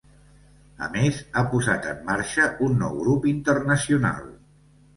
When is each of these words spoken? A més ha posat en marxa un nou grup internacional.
A 0.85 0.87
més 0.95 1.19
ha 1.35 1.43
posat 1.51 1.85
en 1.93 2.01
marxa 2.09 2.49
un 2.71 2.75
nou 2.81 2.99
grup 3.05 3.31
internacional. 3.35 4.29